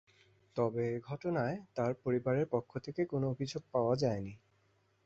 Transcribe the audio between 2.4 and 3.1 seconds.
পক্ষ থেকেও